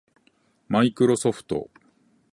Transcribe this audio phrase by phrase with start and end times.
[0.67, 1.69] マイクロソフト